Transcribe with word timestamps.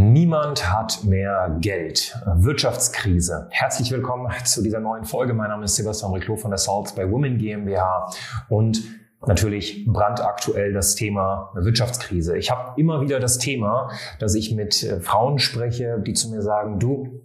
Niemand 0.00 0.72
hat 0.72 1.02
mehr 1.02 1.56
Geld. 1.60 2.16
Wirtschaftskrise. 2.24 3.48
Herzlich 3.50 3.90
willkommen 3.90 4.32
zu 4.44 4.62
dieser 4.62 4.78
neuen 4.78 5.02
Folge. 5.02 5.34
Mein 5.34 5.48
Name 5.48 5.64
ist 5.64 5.74
Sebastian 5.74 6.12
Riclo 6.12 6.36
von 6.36 6.52
der 6.52 6.58
Salts 6.58 6.92
bei 6.92 7.10
Women 7.10 7.36
GmbH 7.36 8.08
und 8.48 8.80
natürlich 9.26 9.84
brandaktuell 9.88 10.72
das 10.72 10.94
Thema 10.94 11.50
Wirtschaftskrise. 11.56 12.38
Ich 12.38 12.48
habe 12.48 12.80
immer 12.80 13.00
wieder 13.00 13.18
das 13.18 13.38
Thema, 13.38 13.90
dass 14.20 14.36
ich 14.36 14.54
mit 14.54 14.84
äh, 14.84 15.00
Frauen 15.00 15.40
spreche, 15.40 16.00
die 16.06 16.12
zu 16.12 16.30
mir 16.30 16.42
sagen, 16.42 16.78
du, 16.78 17.20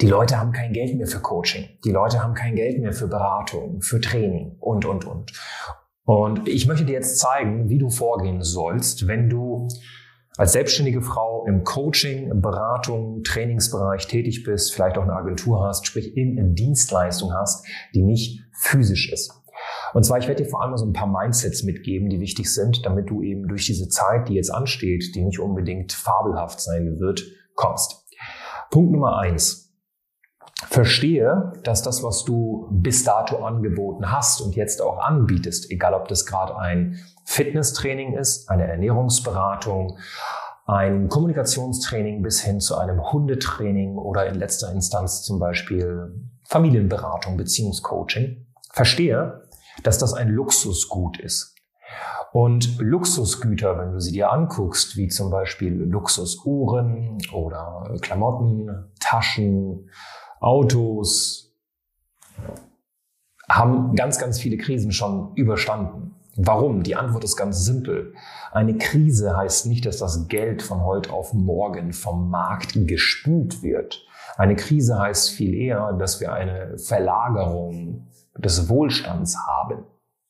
die 0.00 0.08
Leute 0.08 0.40
haben 0.40 0.52
kein 0.52 0.72
Geld 0.72 0.96
mehr 0.96 1.06
für 1.06 1.20
Coaching. 1.20 1.68
Die 1.84 1.92
Leute 1.92 2.22
haben 2.22 2.32
kein 2.32 2.54
Geld 2.54 2.80
mehr 2.80 2.94
für 2.94 3.06
Beratung, 3.06 3.82
für 3.82 4.00
Training 4.00 4.56
und, 4.60 4.86
und, 4.86 5.04
und. 5.04 5.30
Und 6.04 6.48
ich 6.48 6.66
möchte 6.66 6.86
dir 6.86 6.94
jetzt 6.94 7.18
zeigen, 7.18 7.68
wie 7.68 7.76
du 7.76 7.90
vorgehen 7.90 8.40
sollst, 8.40 9.06
wenn 9.08 9.28
du 9.28 9.68
als 10.36 10.52
selbstständige 10.52 11.02
Frau 11.02 11.46
im 11.46 11.64
Coaching, 11.64 12.30
im 12.30 12.40
Beratung, 12.40 13.22
Trainingsbereich 13.22 14.06
tätig 14.06 14.44
bist, 14.44 14.74
vielleicht 14.74 14.98
auch 14.98 15.02
eine 15.02 15.14
Agentur 15.14 15.64
hast, 15.66 15.86
sprich 15.86 16.16
in 16.16 16.54
Dienstleistung 16.54 17.32
hast, 17.32 17.66
die 17.94 18.02
nicht 18.02 18.44
physisch 18.52 19.12
ist. 19.12 19.32
Und 19.94 20.04
zwar, 20.04 20.18
ich 20.18 20.28
werde 20.28 20.42
dir 20.42 20.48
vor 20.48 20.62
allem 20.62 20.76
so 20.76 20.84
ein 20.84 20.92
paar 20.92 21.06
Mindsets 21.06 21.62
mitgeben, 21.62 22.10
die 22.10 22.20
wichtig 22.20 22.52
sind, 22.52 22.84
damit 22.84 23.08
du 23.08 23.22
eben 23.22 23.48
durch 23.48 23.66
diese 23.66 23.88
Zeit, 23.88 24.28
die 24.28 24.34
jetzt 24.34 24.52
ansteht, 24.52 25.14
die 25.14 25.24
nicht 25.24 25.40
unbedingt 25.40 25.92
fabelhaft 25.92 26.60
sein 26.60 26.98
wird, 26.98 27.24
kommst. 27.54 28.04
Punkt 28.70 28.92
Nummer 28.92 29.18
eins. 29.18 29.65
Verstehe, 30.64 31.52
dass 31.64 31.82
das, 31.82 32.02
was 32.02 32.24
du 32.24 32.68
bis 32.70 33.04
dato 33.04 33.44
angeboten 33.44 34.10
hast 34.10 34.40
und 34.40 34.56
jetzt 34.56 34.80
auch 34.80 34.98
anbietest, 34.98 35.70
egal 35.70 35.92
ob 35.92 36.08
das 36.08 36.24
gerade 36.24 36.56
ein 36.56 36.98
Fitnesstraining 37.24 38.14
ist, 38.14 38.48
eine 38.48 38.66
Ernährungsberatung, 38.66 39.98
ein 40.64 41.08
Kommunikationstraining 41.08 42.22
bis 42.22 42.40
hin 42.40 42.60
zu 42.60 42.76
einem 42.76 43.12
Hundetraining 43.12 43.98
oder 43.98 44.26
in 44.26 44.36
letzter 44.36 44.72
Instanz 44.72 45.22
zum 45.22 45.38
Beispiel 45.38 46.28
Familienberatung, 46.44 47.36
Beziehungscoaching. 47.36 48.46
Verstehe, 48.72 49.42
dass 49.82 49.98
das 49.98 50.14
ein 50.14 50.28
Luxusgut 50.28 51.20
ist. 51.20 51.54
Und 52.32 52.78
Luxusgüter, 52.78 53.78
wenn 53.78 53.92
du 53.92 54.00
sie 54.00 54.12
dir 54.12 54.32
anguckst, 54.32 54.96
wie 54.96 55.08
zum 55.08 55.30
Beispiel 55.30 55.72
Luxusuhren 55.72 57.18
oder 57.32 57.94
Klamotten, 58.00 58.92
Taschen, 59.00 59.88
Autos, 60.46 61.52
haben 63.48 63.96
ganz, 63.96 64.18
ganz 64.18 64.38
viele 64.38 64.58
Krisen 64.58 64.92
schon 64.92 65.34
überstanden. 65.34 66.14
Warum? 66.36 66.84
Die 66.84 66.94
Antwort 66.94 67.24
ist 67.24 67.36
ganz 67.36 67.64
simpel. 67.64 68.14
Eine 68.52 68.78
Krise 68.78 69.36
heißt 69.36 69.66
nicht, 69.66 69.86
dass 69.86 69.98
das 69.98 70.28
Geld 70.28 70.62
von 70.62 70.84
heute 70.84 71.12
auf 71.12 71.32
morgen 71.32 71.92
vom 71.92 72.30
Markt 72.30 72.74
gespült 72.86 73.64
wird. 73.64 74.06
Eine 74.36 74.54
Krise 74.54 75.00
heißt 75.00 75.30
viel 75.30 75.52
eher, 75.52 75.94
dass 75.94 76.20
wir 76.20 76.32
eine 76.32 76.78
Verlagerung 76.78 78.06
des 78.36 78.68
Wohlstands 78.68 79.36
haben. 79.48 79.82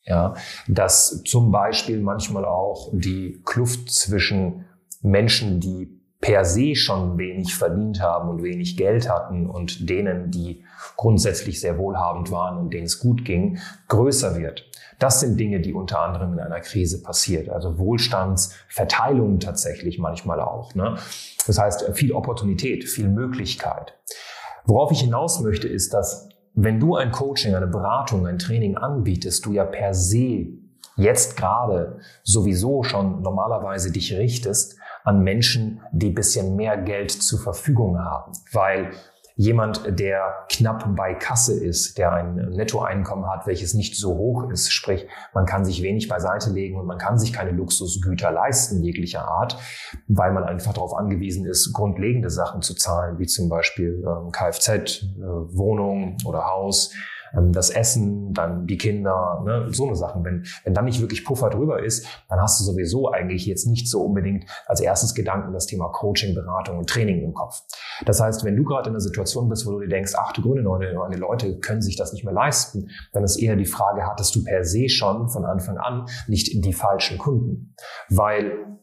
Ja, 0.05 0.33
dass 0.67 1.25
zum 1.25 1.51
Beispiel 1.51 2.01
manchmal 2.01 2.47
auch 2.47 2.91
die 2.93 3.43
Kluft 3.45 3.91
zwischen 3.91 4.65
Menschen, 5.03 5.61
die 5.61 5.96
per 6.21 6.45
se 6.45 6.75
schon 6.75 7.19
wenig 7.19 7.55
verdient 7.55 8.01
haben 8.01 8.29
und 8.29 8.43
wenig 8.43 8.77
Geld 8.77 9.09
hatten 9.09 9.49
und 9.49 9.89
denen, 9.89 10.31
die 10.31 10.65
grundsätzlich 10.97 11.61
sehr 11.61 11.79
wohlhabend 11.79 12.31
waren 12.31 12.59
und 12.59 12.73
denen 12.73 12.87
es 12.87 12.99
gut 12.99 13.25
ging, 13.25 13.59
größer 13.89 14.37
wird. 14.37 14.65
Das 14.99 15.21
sind 15.21 15.39
Dinge, 15.39 15.61
die 15.61 15.75
unter 15.75 16.01
anderem 16.01 16.33
in 16.33 16.41
einer 16.41 16.61
Krise 16.61 17.03
passiert. 17.03 17.51
Also 17.51 17.79
Wohlstandsverteilung 17.79 19.41
tatsächlich 19.41 19.99
manchmal 19.99 20.41
auch. 20.41 20.75
Ne? 20.75 20.97
Das 21.47 21.59
heißt, 21.59 21.91
viel 21.95 22.13
Opportunität, 22.13 22.85
viel 22.85 23.09
Möglichkeit. 23.09 23.95
Worauf 24.65 24.91
ich 24.93 25.01
hinaus 25.01 25.41
möchte, 25.41 25.69
ist, 25.69 25.93
dass 25.93 26.31
wenn 26.55 26.81
du 26.81 26.97
ein 26.97 27.13
Coaching, 27.13 27.55
eine 27.55 27.67
Beratung, 27.67 28.27
ein 28.27 28.39
Training 28.39 28.79
anbietest, 28.79 29.45
du 29.45 29.53
ja 29.53 29.65
per 29.65 29.93
se 29.93 30.47
jetzt 30.97 31.37
gerade 31.37 31.99
sowieso 32.23 32.83
schon 32.83 33.21
normalerweise 33.21 33.93
dich 33.93 34.15
richtest 34.15 34.76
an 35.07 35.21
Menschen, 35.23 35.81
die 35.93 36.11
bisschen 36.11 36.57
mehr 36.57 36.77
Geld 36.77 37.13
zur 37.13 37.39
Verfügung 37.39 37.99
haben. 37.99 38.33
Weil 38.53 38.91
jemand, 39.37 39.83
der 40.01 40.35
knapp 40.51 40.97
bei 40.97 41.15
Kasse 41.15 41.63
ist, 41.63 41.97
der 41.97 42.13
ein 42.13 42.35
Nettoeinkommen 42.35 43.31
hat, 43.31 43.47
welches 43.47 43.75
nicht 43.75 43.95
so 43.95 44.17
hoch 44.17 44.51
ist, 44.51 44.73
sprich, 44.73 45.07
man 45.33 45.47
kann 45.47 45.65
sich 45.65 45.83
wenig 45.83 46.09
beiseite 46.09 46.51
legen 46.51 46.77
und 46.77 46.87
man 46.87 46.99
kann 46.99 47.19
sich 47.19 47.33
keine 47.33 47.53
Luxusgüter 47.53 48.33
leisten 48.33 48.83
jeglicher 48.83 49.29
Art, 49.29 49.57
weil 50.09 50.33
man 50.33 50.43
einfach 50.43 50.73
darauf 50.73 50.95
angewiesen 50.95 51.47
ist, 51.47 51.73
grundlegende 51.73 52.31
Sachen 52.31 52.63
zu 52.63 52.75
zahlen, 52.75 53.19
wie 53.21 53.27
zum 53.27 53.49
Beispiel 53.49 54.03
ähm, 54.05 54.33
Kfz, 54.33 54.69
äh, 54.69 55.21
Wohnung 55.21 56.17
oder 56.25 56.47
Haus, 56.47 56.93
ähm, 57.35 57.53
das 57.53 57.71
Essen, 57.71 58.33
dann 58.33 58.67
die 58.67 58.77
Kinder, 58.77 59.43
ne, 59.45 59.69
so 59.71 59.87
eine 59.87 59.97
Sachen. 59.97 60.25
Wenn, 60.25 60.45
wenn 60.65 60.75
dann 60.75 60.85
nicht 60.85 61.01
wirklich 61.01 61.25
Puffer 61.25 61.51
drüber 61.51 61.83
ist, 61.83 62.07
dann 62.29 62.41
hast 62.41 62.61
du 62.61 62.65
sowieso 62.65 63.11
eigentlich 63.11 63.47
jetzt 63.47 63.67
nicht 63.67 63.89
so 63.89 64.03
unbedingt 64.03 64.45
als 64.67 64.81
erstes 64.81 65.15
Gedanken 65.15 65.53
das 65.53 65.67
Thema 65.67 65.89
Coaching, 65.89 66.35
Beratung 66.35 66.79
und 66.79 66.89
Training 66.89 67.23
im 67.23 67.35
Kopf. 67.35 67.63
Das 68.05 68.21
heißt, 68.21 68.45
wenn 68.45 68.57
du 68.57 68.65
gerade 68.65 68.89
in 68.89 68.95
einer 68.95 69.01
Situation 69.01 69.49
bist, 69.49 69.67
wo 69.67 69.73
du 69.73 69.81
dir 69.81 69.89
denkst, 69.89 70.13
ach 70.17 70.33
du 70.33 70.43
grüne 70.43 70.63
Neune, 70.63 70.93
meine 70.95 71.17
Leute 71.17 71.59
können 71.59 71.83
sich 71.83 71.97
das 71.97 72.13
nicht 72.13 72.25
mehr 72.25 72.35
leisten, 72.35 72.91
dann 73.13 73.25
ist 73.25 73.37
eher 73.37 73.57
die 73.57 73.65
Frage, 73.65 74.07
hattest 74.07 74.35
du 74.35 74.45
per 74.45 74.65
se 74.65 74.89
schon 74.89 75.29
von 75.29 75.45
Anfang 75.45 75.79
an 75.79 76.07
nicht 76.29 76.53
die 76.65 76.73
falschen 76.73 77.19
Kunden? 77.19 77.75
Weil 78.09 78.77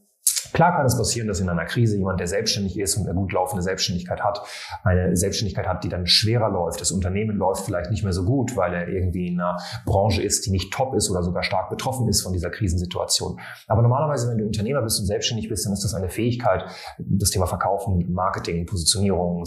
Klar 0.54 0.76
kann 0.76 0.86
es 0.86 0.98
passieren, 0.98 1.28
dass 1.28 1.40
in 1.40 1.50
einer 1.50 1.66
Krise 1.66 1.98
jemand, 1.98 2.20
der 2.20 2.28
selbstständig 2.28 2.78
ist 2.80 2.96
und 2.96 3.08
eine 3.08 3.16
gut 3.16 3.34
laufende 3.34 3.64
Selbstständigkeit 3.64 4.22
hat, 4.22 4.42
eine 4.84 5.16
Selbstständigkeit 5.16 5.68
hat, 5.68 5.84
die 5.84 5.90
dann 5.90 6.06
schwerer 6.06 6.50
läuft. 6.50 6.80
Das 6.80 6.92
Unternehmen 6.92 7.38
läuft 7.38 7.66
vielleicht 7.66 7.90
nicht 7.90 8.04
mehr 8.04 8.14
so 8.14 8.24
gut, 8.24 8.56
weil 8.56 8.74
er 8.74 8.88
irgendwie 8.88 9.28
in 9.28 9.40
einer 9.40 9.58
Branche 9.86 10.22
ist, 10.22 10.46
die 10.46 10.52
nicht 10.52 10.72
top 10.72 10.94
ist 10.96 11.10
oder 11.10 11.24
sogar 11.24 11.44
stark 11.44 11.70
betroffen 11.70 12.08
ist 12.08 12.22
von 12.22 12.34
dieser 12.34 12.50
Krisensituation. 12.50 13.40
Aber 13.68 13.82
normalerweise, 13.82 14.30
wenn 14.30 14.38
du 14.38 14.46
Unternehmer 14.46 14.82
bist 14.82 15.00
und 15.00 15.08
selbstständig 15.08 15.50
bist, 15.50 15.66
dann 15.66 15.74
ist 15.74 15.84
das 15.84 15.94
eine 15.94 16.10
Fähigkeit, 16.10 16.66
das 17.00 17.32
Thema 17.32 17.48
Verkaufen, 17.48 18.12
Marketing, 18.14 18.66
Positionierung, 18.66 19.46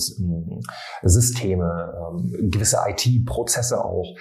Systeme, 1.03 1.95
ähm, 2.19 2.51
gewisse 2.51 2.79
IT-Prozesse 2.87 3.85
auch, 3.85 4.15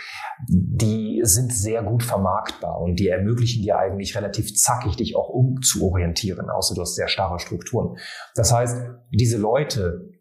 die 0.48 1.05
sind 1.28 1.54
sehr 1.54 1.84
gut 1.84 2.04
vermarktbar 2.04 2.80
und 2.82 3.00
die 3.00 3.08
ermöglichen 3.08 3.64
dir 3.64 3.78
eigentlich 3.78 4.16
relativ 4.16 4.56
zackig, 4.56 4.96
dich 4.96 5.16
auch 5.16 5.30
umzuorientieren, 5.30 6.50
außer 6.50 6.76
du 6.76 6.82
hast 6.82 6.96
sehr 6.96 7.08
starre 7.08 7.40
Strukturen. 7.40 7.98
Das 8.36 8.54
heißt, 8.54 8.78
diese 9.12 9.38
Leute, 9.38 10.12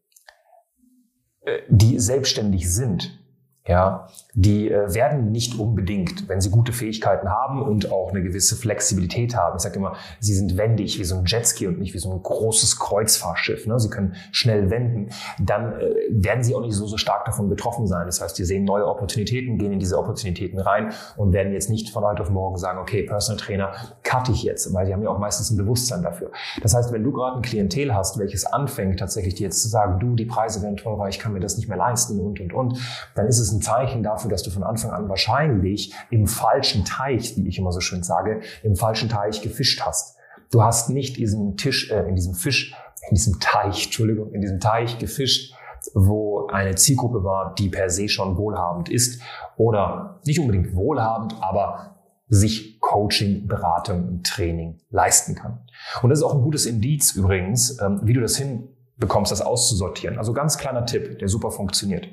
äh, 1.40 1.60
die 1.68 1.98
selbstständig 1.98 2.72
sind, 2.72 3.23
ja, 3.66 4.08
die 4.34 4.70
äh, 4.70 4.92
werden 4.92 5.32
nicht 5.32 5.58
unbedingt, 5.58 6.28
wenn 6.28 6.38
sie 6.42 6.50
gute 6.50 6.72
Fähigkeiten 6.72 7.30
haben 7.30 7.62
und 7.62 7.90
auch 7.90 8.10
eine 8.10 8.22
gewisse 8.22 8.56
Flexibilität 8.56 9.34
haben. 9.34 9.56
Ich 9.56 9.62
sage 9.62 9.76
immer, 9.76 9.94
sie 10.20 10.34
sind 10.34 10.58
wendig 10.58 10.98
wie 10.98 11.04
so 11.04 11.16
ein 11.16 11.24
Jetski 11.24 11.66
und 11.66 11.78
nicht 11.78 11.94
wie 11.94 11.98
so 11.98 12.12
ein 12.12 12.22
großes 12.22 12.78
Kreuzfahrtschiff. 12.78 13.66
Ne? 13.66 13.80
Sie 13.80 13.88
können 13.88 14.16
schnell 14.32 14.68
wenden. 14.68 15.08
Dann 15.40 15.80
äh, 15.80 15.94
werden 16.10 16.44
sie 16.44 16.54
auch 16.54 16.60
nicht 16.60 16.74
so, 16.74 16.86
so 16.86 16.98
stark 16.98 17.24
davon 17.24 17.48
betroffen 17.48 17.86
sein. 17.86 18.04
Das 18.04 18.20
heißt, 18.20 18.36
sie 18.36 18.44
sehen 18.44 18.64
neue 18.64 18.86
Opportunitäten, 18.86 19.56
gehen 19.56 19.72
in 19.72 19.78
diese 19.78 19.98
Opportunitäten 19.98 20.58
rein 20.58 20.92
und 21.16 21.32
werden 21.32 21.54
jetzt 21.54 21.70
nicht 21.70 21.88
von 21.88 22.04
heute 22.04 22.20
auf 22.20 22.28
morgen 22.28 22.58
sagen, 22.58 22.78
okay, 22.78 23.02
Personal 23.04 23.40
Trainer, 23.40 23.72
cut 24.02 24.28
ich 24.28 24.42
jetzt, 24.42 24.74
weil 24.74 24.84
sie 24.84 24.92
haben 24.92 25.02
ja 25.02 25.08
auch 25.08 25.18
meistens 25.18 25.50
ein 25.50 25.56
Bewusstsein 25.56 26.02
dafür. 26.02 26.30
Das 26.60 26.74
heißt, 26.74 26.92
wenn 26.92 27.02
du 27.02 27.12
gerade 27.12 27.36
ein 27.36 27.42
Klientel 27.42 27.94
hast, 27.94 28.18
welches 28.18 28.44
anfängt, 28.44 29.00
tatsächlich 29.00 29.36
dir 29.36 29.44
jetzt 29.44 29.62
zu 29.62 29.68
sagen, 29.68 29.98
du, 30.00 30.14
die 30.16 30.26
Preise 30.26 30.60
werden 30.60 30.76
teurer, 30.76 31.08
ich 31.08 31.18
kann 31.18 31.32
mir 31.32 31.40
das 31.40 31.56
nicht 31.56 31.68
mehr 31.70 31.78
leisten 31.78 32.20
und, 32.20 32.40
und, 32.40 32.52
und, 32.52 32.78
dann 33.14 33.26
ist 33.26 33.38
es 33.38 33.53
ein 33.54 33.62
Zeichen 33.62 34.02
dafür, 34.02 34.30
dass 34.30 34.42
du 34.42 34.50
von 34.50 34.62
Anfang 34.62 34.90
an 34.90 35.08
wahrscheinlich 35.08 35.94
im 36.10 36.26
falschen 36.26 36.84
Teich, 36.84 37.36
wie 37.36 37.48
ich 37.48 37.58
immer 37.58 37.72
so 37.72 37.80
schön 37.80 38.02
sage, 38.02 38.40
im 38.62 38.76
falschen 38.76 39.08
Teich 39.08 39.40
gefischt 39.40 39.80
hast. 39.84 40.16
Du 40.50 40.62
hast 40.62 40.90
nicht 40.90 41.16
diesen 41.16 41.56
Tisch, 41.56 41.90
äh, 41.90 42.08
in 42.08 42.14
diesem 42.14 42.34
Fisch, 42.34 42.74
in 43.08 43.14
diesem 43.14 43.40
Teich, 43.40 43.86
Entschuldigung, 43.86 44.32
in 44.32 44.40
diesem 44.40 44.60
Teich 44.60 44.98
gefischt, 44.98 45.54
wo 45.94 46.46
eine 46.46 46.74
Zielgruppe 46.74 47.24
war, 47.24 47.54
die 47.54 47.68
per 47.68 47.90
se 47.90 48.08
schon 48.08 48.36
wohlhabend 48.36 48.88
ist 48.88 49.20
oder 49.56 50.20
nicht 50.24 50.38
unbedingt 50.40 50.74
wohlhabend, 50.74 51.34
aber 51.40 51.96
sich 52.28 52.80
Coaching, 52.80 53.46
Beratung 53.46 54.08
und 54.08 54.26
Training 54.26 54.78
leisten 54.90 55.34
kann. 55.34 55.60
Und 56.02 56.10
das 56.10 56.20
ist 56.20 56.24
auch 56.24 56.34
ein 56.34 56.42
gutes 56.42 56.66
Indiz 56.66 57.12
übrigens, 57.12 57.80
ähm, 57.80 58.00
wie 58.02 58.12
du 58.12 58.20
das 58.20 58.36
hinbekommst, 58.36 59.30
das 59.30 59.42
auszusortieren. 59.42 60.18
Also 60.18 60.32
ganz 60.32 60.56
kleiner 60.56 60.86
Tipp, 60.86 61.18
der 61.18 61.28
super 61.28 61.50
funktioniert. 61.50 62.08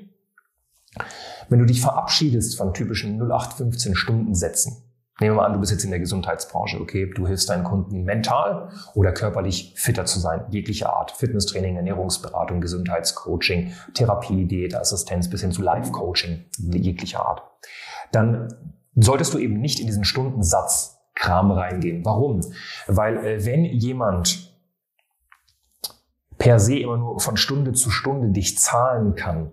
Wenn 1.49 1.59
du 1.59 1.65
dich 1.65 1.81
verabschiedest 1.81 2.57
von 2.57 2.73
typischen 2.73 3.19
0815 3.21 3.95
Stunden 3.95 4.35
Sätzen, 4.35 4.83
Nehmen 5.21 5.35
wir 5.35 5.41
mal 5.41 5.45
an, 5.45 5.53
du 5.53 5.59
bist 5.59 5.71
jetzt 5.71 5.83
in 5.83 5.91
der 5.91 5.99
Gesundheitsbranche, 5.99 6.81
okay, 6.81 7.07
du 7.13 7.27
hilfst 7.27 7.47
deinen 7.47 7.63
Kunden 7.63 8.05
mental 8.05 8.69
oder 8.95 9.11
körperlich 9.11 9.75
fitter 9.77 10.05
zu 10.05 10.19
sein, 10.19 10.45
jegliche 10.49 10.91
Art. 10.91 11.11
Fitnesstraining, 11.11 11.75
Ernährungsberatung, 11.75 12.59
Gesundheitscoaching, 12.59 13.71
Therapie, 13.93 14.45
Diätassistenz 14.45 15.29
bis 15.29 15.41
hin 15.41 15.51
zu 15.51 15.61
Life-Coaching, 15.61 16.45
jeglicher 16.71 17.23
Art. 17.23 17.43
Dann 18.11 18.47
solltest 18.95 19.35
du 19.35 19.37
eben 19.37 19.61
nicht 19.61 19.79
in 19.79 19.85
diesen 19.85 20.05
Stundensatz 20.05 20.97
Kram 21.13 21.51
reingehen. 21.51 22.03
Warum? 22.03 22.41
Weil 22.87 23.17
äh, 23.23 23.45
wenn 23.45 23.63
jemand 23.63 24.51
per 26.39 26.59
se 26.59 26.79
immer 26.79 26.97
nur 26.97 27.19
von 27.19 27.37
Stunde 27.37 27.73
zu 27.73 27.91
Stunde 27.91 28.31
dich 28.31 28.57
zahlen 28.57 29.13
kann, 29.13 29.51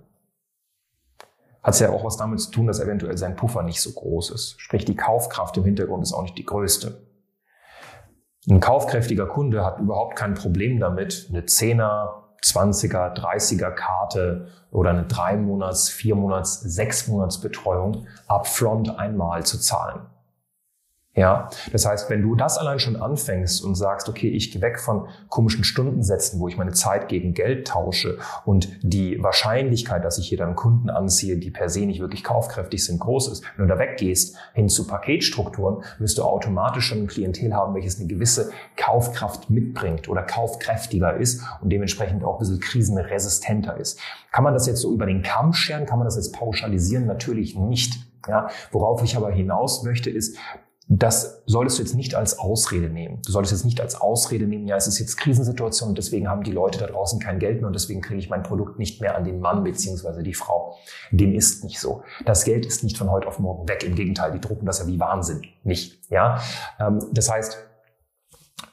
hat 1.62 1.74
es 1.74 1.80
ja 1.80 1.90
auch 1.90 2.04
was 2.04 2.16
damit 2.16 2.40
zu 2.40 2.50
tun, 2.50 2.66
dass 2.66 2.80
eventuell 2.80 3.18
sein 3.18 3.36
Puffer 3.36 3.62
nicht 3.62 3.80
so 3.80 3.92
groß 3.92 4.30
ist. 4.30 4.60
Sprich, 4.60 4.84
die 4.84 4.96
Kaufkraft 4.96 5.56
im 5.56 5.64
Hintergrund 5.64 6.02
ist 6.02 6.12
auch 6.12 6.22
nicht 6.22 6.38
die 6.38 6.46
größte. 6.46 7.06
Ein 8.48 8.60
kaufkräftiger 8.60 9.26
Kunde 9.26 9.64
hat 9.64 9.78
überhaupt 9.78 10.16
kein 10.16 10.34
Problem 10.34 10.80
damit, 10.80 11.26
eine 11.28 11.42
10er, 11.42 12.10
20er, 12.42 13.14
30er 13.14 13.70
Karte 13.72 14.48
oder 14.70 14.90
eine 14.90 15.04
3 15.04 15.36
Monats, 15.36 15.88
4 15.88 16.14
Monats, 16.14 16.60
6 16.60 17.08
Monats 17.08 17.40
Betreuung 17.40 18.06
upfront 18.26 18.98
einmal 18.98 19.44
zu 19.44 19.58
zahlen. 19.58 20.06
Ja, 21.18 21.50
das 21.72 21.84
heißt, 21.84 22.10
wenn 22.10 22.22
du 22.22 22.36
das 22.36 22.58
allein 22.58 22.78
schon 22.78 22.94
anfängst 22.94 23.64
und 23.64 23.74
sagst, 23.74 24.08
okay, 24.08 24.28
ich 24.28 24.52
gehe 24.52 24.62
weg 24.62 24.78
von 24.78 25.08
komischen 25.28 25.64
Stundensätzen, 25.64 26.38
wo 26.38 26.46
ich 26.46 26.56
meine 26.56 26.70
Zeit 26.70 27.08
gegen 27.08 27.34
Geld 27.34 27.66
tausche 27.66 28.18
und 28.44 28.68
die 28.82 29.20
Wahrscheinlichkeit, 29.20 30.04
dass 30.04 30.18
ich 30.18 30.28
hier 30.28 30.38
dann 30.38 30.54
Kunden 30.54 30.90
anziehe, 30.90 31.36
die 31.36 31.50
per 31.50 31.70
se 31.70 31.86
nicht 31.86 31.98
wirklich 31.98 32.22
kaufkräftig 32.22 32.84
sind, 32.84 33.00
groß 33.00 33.32
ist, 33.32 33.42
wenn 33.56 33.66
du 33.66 33.74
da 33.74 33.80
weggehst 33.80 34.36
hin 34.54 34.68
zu 34.68 34.86
Paketstrukturen, 34.86 35.82
wirst 35.98 36.18
du 36.18 36.22
automatisch 36.22 36.86
schon 36.86 36.98
ein 36.98 37.06
Klientel 37.08 37.52
haben, 37.52 37.74
welches 37.74 37.98
eine 37.98 38.06
gewisse 38.06 38.52
Kaufkraft 38.76 39.50
mitbringt 39.50 40.08
oder 40.08 40.22
kaufkräftiger 40.22 41.16
ist 41.16 41.42
und 41.60 41.70
dementsprechend 41.70 42.22
auch 42.22 42.36
ein 42.36 42.38
bisschen 42.38 42.60
krisenresistenter 42.60 43.76
ist. 43.76 43.98
Kann 44.30 44.44
man 44.44 44.54
das 44.54 44.68
jetzt 44.68 44.82
so 44.82 44.94
über 44.94 45.06
den 45.06 45.22
Kamm 45.22 45.52
scheren? 45.52 45.84
Kann 45.84 45.98
man 45.98 46.06
das 46.06 46.14
jetzt 46.14 46.32
pauschalisieren? 46.32 47.06
Natürlich 47.06 47.56
nicht. 47.56 48.06
Ja, 48.28 48.48
worauf 48.70 49.02
ich 49.02 49.16
aber 49.16 49.30
hinaus 49.32 49.82
möchte, 49.82 50.10
ist, 50.10 50.36
das 50.90 51.42
solltest 51.44 51.78
du 51.78 51.82
jetzt 51.82 51.94
nicht 51.94 52.14
als 52.14 52.38
Ausrede 52.38 52.88
nehmen. 52.88 53.20
Du 53.24 53.30
solltest 53.30 53.52
jetzt 53.52 53.64
nicht 53.64 53.80
als 53.80 54.00
Ausrede 54.00 54.46
nehmen, 54.46 54.66
ja, 54.66 54.76
es 54.76 54.86
ist 54.86 54.98
jetzt 54.98 55.16
Krisensituation 55.16 55.90
und 55.90 55.98
deswegen 55.98 56.28
haben 56.28 56.42
die 56.42 56.50
Leute 56.50 56.78
da 56.78 56.86
draußen 56.86 57.20
kein 57.20 57.38
Geld 57.38 57.58
mehr 57.58 57.66
und 57.66 57.74
deswegen 57.74 58.00
kriege 58.00 58.18
ich 58.18 58.30
mein 58.30 58.42
Produkt 58.42 58.78
nicht 58.78 59.02
mehr 59.02 59.14
an 59.14 59.24
den 59.24 59.40
Mann 59.40 59.64
beziehungsweise 59.64 60.22
die 60.22 60.32
Frau. 60.32 60.76
Dem 61.10 61.34
ist 61.34 61.62
nicht 61.62 61.78
so. 61.78 62.02
Das 62.24 62.44
Geld 62.44 62.64
ist 62.64 62.84
nicht 62.84 62.96
von 62.96 63.10
heute 63.10 63.28
auf 63.28 63.38
morgen 63.38 63.68
weg. 63.68 63.84
Im 63.84 63.96
Gegenteil, 63.96 64.32
die 64.32 64.40
drucken 64.40 64.64
das 64.64 64.78
ja 64.78 64.86
wie 64.86 64.98
Wahnsinn. 64.98 65.42
Nicht. 65.62 65.98
Ja, 66.10 66.40
ähm, 66.80 67.06
das 67.12 67.30
heißt, 67.30 67.67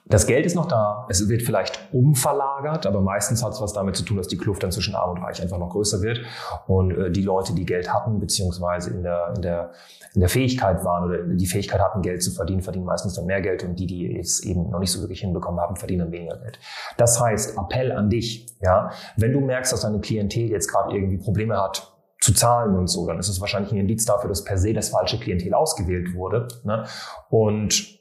das 0.08 0.28
Geld 0.28 0.46
ist 0.46 0.56
noch 0.56 0.68
da, 0.68 1.08
es 1.10 1.28
wird 1.28 1.42
vielleicht 1.42 1.90
umverlagert, 1.92 2.86
aber 2.86 3.02
meistens 3.02 3.44
hat 3.44 3.54
es 3.54 3.62
was 3.62 3.74
damit 3.74 3.96
zu 3.96 4.04
tun, 4.04 4.18
dass 4.18 4.28
die 4.28 4.38
Kluft 4.38 4.62
dann 4.62 4.72
zwischen 4.72 4.94
Arm 4.94 5.18
und 5.18 5.24
Reich 5.24 5.42
einfach 5.42 5.58
noch 5.58 5.70
größer 5.70 6.02
wird. 6.02 6.22
Und 6.68 6.92
äh, 6.92 7.12
die 7.12 7.24
Leute, 7.24 7.54
die 7.56 7.66
Geld 7.66 7.92
hatten, 7.92 8.20
beziehungsweise 8.20 8.92
in 8.92 9.02
der, 9.02 9.34
in, 9.36 9.42
der, 9.42 9.72
in 10.14 10.20
der 10.20 10.30
Fähigkeit 10.30 10.84
waren 10.84 11.06
oder 11.06 11.24
die 11.24 11.48
Fähigkeit 11.48 11.82
hatten, 11.82 12.04
Geld 12.04 12.22
zu 12.22 12.32
verdienen, 12.32 12.62
verdienen 12.62 12.86
meistens 12.86 13.16
dann 13.16 13.26
mehr 13.26 13.42
Geld 13.42 13.64
und 13.64 13.80
die, 13.80 13.88
die 13.88 14.20
es 14.20 14.44
eben 14.44 14.70
noch 14.70 14.80
nicht 14.80 14.92
so 14.92 15.02
wirklich 15.02 15.22
hinbekommen 15.22 15.60
haben, 15.60 15.76
verdienen 15.76 16.02
dann 16.02 16.12
weniger 16.12 16.38
Geld. 16.38 16.60
Das 16.98 17.20
heißt, 17.20 17.58
Appell 17.58 17.92
an 17.92 18.10
dich, 18.10 18.56
ja, 18.62 18.92
wenn 19.18 19.34
du 19.34 19.40
merkst, 19.40 19.74
dass 19.74 19.82
deine 19.82 20.00
Klientel 20.02 20.50
jetzt 20.50 20.68
gerade 20.68 20.96
irgendwie 20.96 21.18
Probleme 21.18 21.60
hat, 21.60 21.92
zu 22.22 22.34
zahlen 22.34 22.76
und 22.76 22.88
so, 22.88 23.08
dann 23.08 23.20
ist 23.20 23.28
es 23.28 23.40
wahrscheinlich 23.42 23.72
ein 23.72 23.78
Indiz 23.78 24.06
dafür, 24.06 24.30
dass 24.30 24.44
per 24.44 24.58
se 24.58 24.74
das 24.74 24.90
falsche 24.90 25.20
Klientel 25.20 25.54
ausgewählt 25.54 26.14
wurde. 26.16 26.48
Ne? 26.64 26.86
Und 27.30 28.00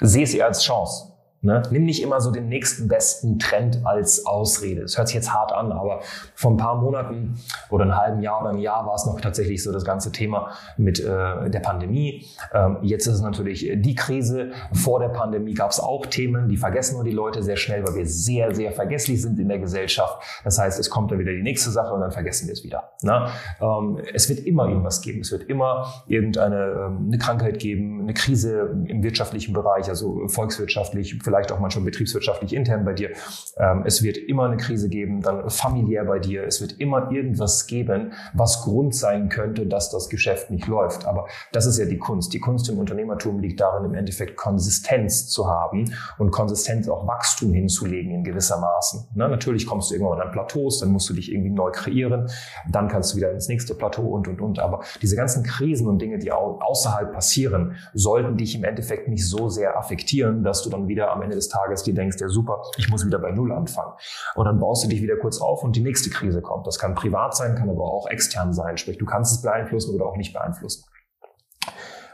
sehe 0.00 0.24
es 0.24 0.34
eher 0.34 0.46
als 0.46 0.62
Chance. 0.62 1.11
Ne? 1.44 1.60
Nimm 1.72 1.84
nicht 1.84 2.00
immer 2.00 2.20
so 2.20 2.30
den 2.30 2.48
nächsten 2.48 2.86
besten 2.86 3.40
Trend 3.40 3.80
als 3.84 4.26
Ausrede. 4.26 4.82
Das 4.82 4.96
hört 4.96 5.08
sich 5.08 5.16
jetzt 5.16 5.34
hart 5.34 5.52
an, 5.52 5.72
aber 5.72 6.00
vor 6.36 6.52
ein 6.52 6.56
paar 6.56 6.80
Monaten 6.80 7.34
oder 7.68 7.82
einem 7.82 7.96
halben 7.96 8.22
Jahr 8.22 8.40
oder 8.40 8.50
einem 8.50 8.60
Jahr 8.60 8.86
war 8.86 8.94
es 8.94 9.06
noch 9.06 9.20
tatsächlich 9.20 9.60
so 9.60 9.72
das 9.72 9.84
ganze 9.84 10.12
Thema 10.12 10.52
mit 10.76 11.00
äh, 11.00 11.50
der 11.50 11.60
Pandemie. 11.60 12.24
Ähm, 12.54 12.78
jetzt 12.82 13.08
ist 13.08 13.14
es 13.14 13.20
natürlich 13.22 13.68
die 13.74 13.94
Krise. 13.96 14.52
Vor 14.72 15.00
der 15.00 15.08
Pandemie 15.08 15.54
gab 15.54 15.72
es 15.72 15.80
auch 15.80 16.06
Themen, 16.06 16.48
die 16.48 16.56
vergessen 16.56 16.94
nur 16.94 17.04
die 17.04 17.10
Leute 17.10 17.42
sehr 17.42 17.56
schnell, 17.56 17.84
weil 17.84 17.96
wir 17.96 18.06
sehr, 18.06 18.54
sehr 18.54 18.70
vergesslich 18.70 19.20
sind 19.20 19.36
in 19.40 19.48
der 19.48 19.58
Gesellschaft. 19.58 20.22
Das 20.44 20.60
heißt, 20.60 20.78
es 20.78 20.90
kommt 20.90 21.10
dann 21.10 21.18
wieder 21.18 21.32
die 21.32 21.42
nächste 21.42 21.70
Sache 21.70 21.92
und 21.92 22.02
dann 22.02 22.12
vergessen 22.12 22.46
wir 22.46 22.52
es 22.52 22.62
wieder. 22.62 22.92
Ne? 23.02 23.26
Ähm, 23.60 23.98
es 24.14 24.28
wird 24.28 24.46
immer 24.46 24.68
irgendwas 24.68 25.00
geben. 25.00 25.22
Es 25.22 25.32
wird 25.32 25.42
immer 25.44 25.92
irgendeine 26.06 26.86
ähm, 26.86 27.06
eine 27.08 27.18
Krankheit 27.18 27.58
geben, 27.58 28.02
eine 28.02 28.14
Krise 28.14 28.70
im 28.86 29.02
wirtschaftlichen 29.02 29.52
Bereich, 29.54 29.88
also 29.88 30.28
volkswirtschaftlich, 30.28 31.18
vielleicht 31.20 31.31
auch 31.52 31.58
manchmal 31.58 31.84
betriebswirtschaftlich 31.84 32.52
intern 32.54 32.84
bei 32.84 32.92
dir. 32.92 33.10
Ähm, 33.56 33.84
es 33.86 34.02
wird 34.02 34.16
immer 34.16 34.44
eine 34.44 34.56
Krise 34.56 34.88
geben, 34.88 35.22
dann 35.22 35.48
familiär 35.48 36.04
bei 36.04 36.18
dir. 36.18 36.44
Es 36.44 36.60
wird 36.60 36.78
immer 36.80 37.10
irgendwas 37.10 37.66
geben, 37.66 38.12
was 38.34 38.62
Grund 38.62 38.94
sein 38.94 39.28
könnte, 39.28 39.66
dass 39.66 39.90
das 39.90 40.08
Geschäft 40.08 40.50
nicht 40.50 40.66
läuft. 40.66 41.06
Aber 41.06 41.26
das 41.52 41.66
ist 41.66 41.78
ja 41.78 41.86
die 41.86 41.98
Kunst. 41.98 42.32
Die 42.34 42.40
Kunst 42.40 42.68
im 42.68 42.78
Unternehmertum 42.78 43.40
liegt 43.40 43.60
darin, 43.60 43.84
im 43.84 43.94
Endeffekt 43.94 44.36
Konsistenz 44.36 45.28
zu 45.28 45.48
haben 45.48 45.92
und 46.18 46.30
Konsistenz 46.30 46.88
auch 46.88 47.06
Wachstum 47.06 47.52
hinzulegen 47.52 48.12
in 48.12 48.24
gewisser 48.24 48.60
Maßen. 48.60 49.08
Ne? 49.14 49.28
Natürlich 49.28 49.66
kommst 49.66 49.90
du 49.90 49.94
irgendwann 49.94 50.20
an 50.20 50.30
Plateaus, 50.30 50.80
dann 50.80 50.90
musst 50.90 51.08
du 51.08 51.14
dich 51.14 51.32
irgendwie 51.32 51.50
neu 51.50 51.70
kreieren, 51.70 52.28
dann 52.70 52.88
kannst 52.88 53.12
du 53.12 53.16
wieder 53.16 53.30
ins 53.30 53.48
nächste 53.48 53.74
Plateau 53.74 54.08
und, 54.08 54.28
und, 54.28 54.40
und. 54.40 54.58
Aber 54.58 54.80
diese 55.00 55.16
ganzen 55.16 55.42
Krisen 55.44 55.86
und 55.88 56.00
Dinge, 56.00 56.18
die 56.18 56.32
außerhalb 56.32 57.12
passieren, 57.12 57.76
sollten 57.94 58.36
dich 58.36 58.54
im 58.54 58.64
Endeffekt 58.64 59.08
nicht 59.08 59.28
so 59.28 59.48
sehr 59.48 59.76
affektieren, 59.78 60.42
dass 60.44 60.62
du 60.62 60.70
dann 60.70 60.88
wieder 60.88 61.12
am 61.12 61.21
Ende 61.22 61.36
des 61.36 61.48
Tages 61.48 61.82
dir 61.82 61.94
denkst, 61.94 62.16
ja 62.20 62.28
super, 62.28 62.62
ich 62.76 62.88
muss 62.88 63.06
wieder 63.06 63.18
bei 63.18 63.30
Null 63.30 63.52
anfangen. 63.52 63.92
Und 64.34 64.44
dann 64.44 64.60
baust 64.60 64.84
du 64.84 64.88
dich 64.88 65.02
wieder 65.02 65.16
kurz 65.16 65.40
auf 65.40 65.62
und 65.62 65.76
die 65.76 65.82
nächste 65.82 66.10
Krise 66.10 66.42
kommt. 66.42 66.66
Das 66.66 66.78
kann 66.78 66.94
privat 66.94 67.36
sein, 67.36 67.54
kann 67.54 67.70
aber 67.70 67.84
auch 67.84 68.06
extern 68.08 68.52
sein. 68.52 68.76
Sprich, 68.76 68.98
du 68.98 69.06
kannst 69.06 69.36
es 69.36 69.42
beeinflussen 69.42 69.94
oder 69.94 70.06
auch 70.06 70.16
nicht 70.16 70.32
beeinflussen. 70.32 70.84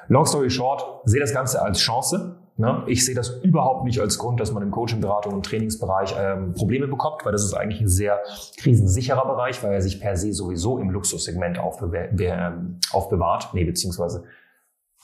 Long 0.09 0.25
story 0.25 0.51
short, 0.51 1.03
sehe 1.05 1.21
das 1.21 1.33
Ganze 1.35 1.61
als 1.61 1.79
Chance. 1.79 2.37
Ne? 2.57 2.83
Ich 2.87 3.05
sehe 3.05 3.15
das 3.15 3.41
überhaupt 3.43 3.85
nicht 3.85 4.01
als 4.01 4.19
Grund, 4.19 4.41
dass 4.41 4.53
man 4.53 4.63
im 4.65 4.71
Coaching, 4.71 5.01
Beratung 5.01 5.35
und 5.35 5.47
Trainingsbereich 5.47 6.15
ähm, 6.19 6.55
Probleme 6.55 6.89
bekommt, 6.89 7.25
weil 7.25 7.31
das 7.31 7.45
ist 7.45 7.55
eigentlich 7.55 7.81
ein 7.81 7.89
sehr 7.89 8.21
krisensicherer 8.59 9.27
Bereich, 9.27 9.63
weil 9.63 9.73
er 9.73 9.81
sich 9.81 10.01
per 10.01 10.17
se 10.17 10.33
sowieso 10.33 10.79
im 10.79 10.91
Luxussegment 10.91 11.59
ähm, 11.59 12.81
aufbewahrt, 12.91 13.51
nee, 13.53 13.65
beziehungsweise 13.65 14.25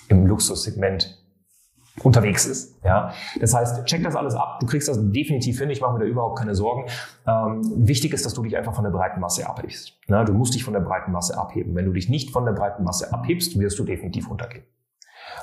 im 0.08 0.26
Luxussegment 0.26 1.23
unterwegs 2.02 2.44
ist. 2.46 2.82
Ja, 2.84 3.12
das 3.40 3.54
heißt, 3.54 3.84
check 3.84 4.02
das 4.02 4.16
alles 4.16 4.34
ab. 4.34 4.58
Du 4.60 4.66
kriegst 4.66 4.88
das 4.88 4.98
definitiv 5.00 5.58
hin. 5.60 5.70
Ich 5.70 5.80
mache 5.80 5.92
mir 5.92 6.00
da 6.00 6.04
überhaupt 6.04 6.38
keine 6.38 6.54
Sorgen. 6.54 6.86
Ähm, 7.26 7.62
wichtig 7.86 8.12
ist, 8.12 8.26
dass 8.26 8.34
du 8.34 8.42
dich 8.42 8.56
einfach 8.56 8.74
von 8.74 8.84
der 8.84 8.90
breiten 8.90 9.20
Masse 9.20 9.48
abhebst. 9.48 9.92
Na, 10.08 10.24
du 10.24 10.32
musst 10.32 10.54
dich 10.54 10.64
von 10.64 10.72
der 10.72 10.80
breiten 10.80 11.12
Masse 11.12 11.38
abheben. 11.38 11.74
Wenn 11.74 11.84
du 11.84 11.92
dich 11.92 12.08
nicht 12.08 12.30
von 12.30 12.44
der 12.44 12.52
breiten 12.52 12.82
Masse 12.82 13.12
abhebst, 13.12 13.58
wirst 13.58 13.78
du 13.78 13.84
definitiv 13.84 14.28
untergehen. 14.28 14.64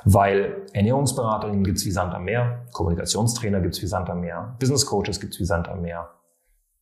Weil 0.03 0.65
Ernährungsberaterinnen 0.73 1.63
gibt's 1.63 1.85
wie 1.85 1.91
Sand 1.91 2.13
am 2.13 2.25
Meer, 2.25 2.65
Kommunikationstrainer 2.73 3.61
gibt's 3.61 3.81
wie 3.81 3.87
Sand 3.87 4.09
am 4.09 4.21
Meer, 4.21 4.55
Business 4.59 4.85
Coaches 4.85 5.19
gibt's 5.19 5.39
wie 5.39 5.45
Sand 5.45 5.69
am 5.69 5.81
Meer. 5.81 6.09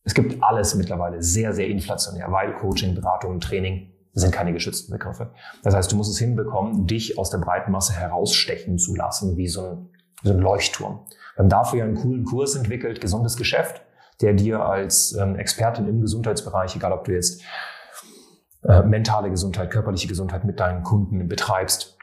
Es 0.04 0.14
gibt 0.14 0.42
alles 0.42 0.74
mittlerweile 0.74 1.22
sehr, 1.22 1.52
sehr 1.52 1.68
inflationär, 1.68 2.30
weil 2.32 2.54
Coaching, 2.54 2.94
Beratung 2.94 3.38
Training 3.40 3.92
sind 4.12 4.32
keine 4.32 4.52
geschützten 4.52 4.92
Begriffe. 4.92 5.30
Das 5.62 5.74
heißt, 5.74 5.92
du 5.92 5.96
musst 5.96 6.10
es 6.10 6.18
hinbekommen, 6.18 6.86
dich 6.86 7.18
aus 7.18 7.30
der 7.30 7.38
breiten 7.38 7.70
Masse 7.70 7.92
herausstechen 7.92 8.78
zu 8.78 8.94
lassen, 8.94 9.36
wie 9.36 9.48
so 9.48 9.64
ein, 9.64 9.88
so 10.22 10.32
ein 10.32 10.40
Leuchtturm. 10.40 11.00
Wir 11.34 11.44
haben 11.44 11.48
dafür 11.48 11.78
ja 11.78 11.84
einen 11.84 11.94
coolen 11.96 12.24
Kurs 12.24 12.56
entwickelt, 12.56 13.00
gesundes 13.00 13.36
Geschäft, 13.36 13.82
der 14.20 14.34
dir 14.34 14.60
als 14.60 15.14
ähm, 15.14 15.36
Expertin 15.36 15.88
im 15.88 16.00
Gesundheitsbereich, 16.00 16.76
egal 16.76 16.92
ob 16.92 17.04
du 17.04 17.12
jetzt 17.12 17.42
äh, 18.64 18.82
mentale 18.82 19.30
Gesundheit, 19.30 19.70
körperliche 19.70 20.08
Gesundheit 20.08 20.44
mit 20.44 20.60
deinen 20.60 20.82
Kunden 20.82 21.28
betreibst, 21.28 21.96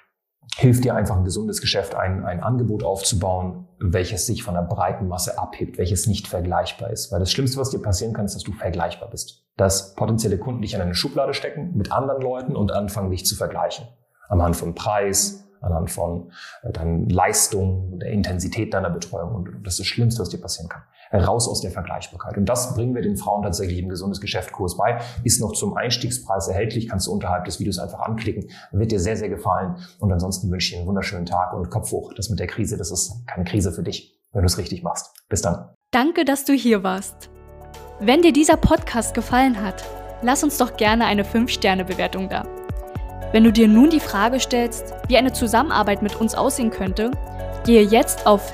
hilft 0.58 0.84
dir 0.84 0.96
einfach 0.96 1.16
ein 1.16 1.24
gesundes 1.24 1.62
Geschäft, 1.62 1.94
ein, 1.94 2.26
ein 2.26 2.42
Angebot 2.42 2.84
aufzubauen, 2.84 3.68
welches 3.80 4.26
sich 4.26 4.42
von 4.42 4.56
der 4.56 4.64
breiten 4.64 5.08
Masse 5.08 5.38
abhebt, 5.38 5.78
welches 5.78 6.08
nicht 6.08 6.28
vergleichbar 6.28 6.90
ist. 6.90 7.12
Weil 7.12 7.20
das 7.20 7.32
Schlimmste, 7.32 7.60
was 7.60 7.70
dir 7.70 7.80
passieren 7.80 8.14
kann, 8.14 8.26
ist, 8.26 8.34
dass 8.34 8.44
du 8.44 8.54
vergleichbar 8.54 9.10
bist. 9.12 9.46
Dass 9.56 9.94
potenzielle 9.94 10.40
Kunden 10.40 10.64
dich 10.64 10.74
in 10.74 10.82
eine 10.82 10.96
Schublade 10.96 11.36
stecken 11.36 11.78
mit 11.78 11.92
anderen 11.92 12.24
Leuten 12.24 12.56
und 12.56 12.72
anfangen, 12.72 13.12
dich 13.12 13.24
zu 13.24 13.36
vergleichen. 13.36 13.88
Anhand 14.30 14.56
von 14.56 14.74
Preis, 14.74 15.48
anhand 15.62 15.92
von 15.92 16.32
äh, 16.64 16.72
deinen 16.72 17.08
Leistungen, 17.08 18.00
der 18.00 18.10
Intensität 18.10 18.74
deiner 18.74 18.90
Betreuung. 18.90 19.36
Und 19.36 19.64
das 19.64 19.74
ist 19.74 19.82
das 19.82 19.88
Schlimmste, 19.88 20.22
was 20.22 20.30
dir 20.30 20.42
passieren 20.42 20.70
kann. 20.70 20.82
Raus 21.14 21.48
aus 21.48 21.62
der 21.62 21.72
Vergleichbarkeit. 21.72 22.38
Und 22.38 22.46
das 22.46 22.74
bringen 22.74 22.96
wir 22.96 23.02
den 23.02 23.18
Frauen 23.18 23.44
tatsächlich 23.44 23.80
im 23.80 23.90
gesundes 23.90 24.22
Geschäft-Kurs 24.22 24.78
bei. 24.78 25.00
Ist 25.24 25.42
noch 25.42 25.54
zum 25.54 25.76
Einstiegspreis 25.76 26.48
erhältlich, 26.48 26.90
kannst 26.90 27.08
du 27.08 27.12
unterhalb 27.12 27.46
des 27.46 27.60
Videos 27.60 27.80
einfach 27.80 28.00
anklicken. 28.00 28.50
Wird 28.72 28.92
dir 28.92 29.00
sehr, 29.00 29.18
sehr 29.18 29.30
gefallen. 29.30 29.78
Und 30.00 30.12
ansonsten 30.12 30.52
wünsche 30.52 30.68
ich 30.68 30.72
dir 30.74 30.80
einen 30.80 30.88
wunderschönen 30.88 31.26
Tag 31.26 31.54
und 31.54 31.70
Kopf 31.70 31.92
hoch. 31.92 32.14
Das 32.16 32.30
mit 32.30 32.40
der 32.40 32.48
Krise, 32.48 32.78
das 32.78 32.92
ist 32.92 33.26
keine 33.28 33.46
Krise 33.46 33.72
für 33.72 33.84
dich, 33.84 34.20
wenn 34.34 34.42
du 34.42 34.48
es 34.48 34.58
richtig 34.58 34.84
machst. 34.84 35.14
Bis 35.30 35.42
dann. 35.42 35.70
Danke, 35.92 36.26
dass 36.26 36.46
du 36.46 36.54
hier 36.54 36.84
warst. 36.84 37.30
Wenn 38.00 38.22
dir 38.22 38.34
dieser 38.34 38.58
Podcast 38.58 39.14
gefallen 39.14 39.62
hat, 39.64 39.84
lass 40.22 40.44
uns 40.44 40.58
doch 40.58 40.78
gerne 40.78 41.06
eine 41.06 41.24
5-Sterne-Bewertung 41.24 42.30
da. 42.30 42.46
Wenn 43.32 43.44
du 43.44 43.52
dir 43.52 43.68
nun 43.68 43.90
die 43.90 44.00
Frage 44.00 44.40
stellst, 44.40 44.94
wie 45.08 45.18
eine 45.18 45.34
Zusammenarbeit 45.34 46.02
mit 46.02 46.16
uns 46.22 46.36
aussehen 46.36 46.70
könnte, 46.70 47.12
gehe 47.66 47.82
jetzt 47.82 48.26
auf 48.26 48.54